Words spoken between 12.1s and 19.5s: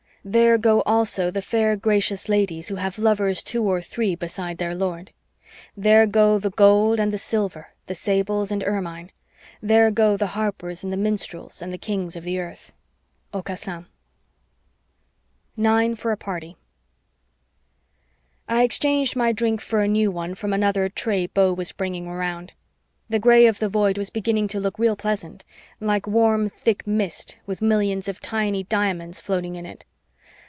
of the earth. Aucassin NINE FOR A PARTY I exchanged my